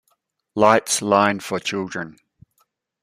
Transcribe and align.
Lights 0.55 1.03
line 1.03 1.41
for 1.41 1.59
children. 1.59 2.17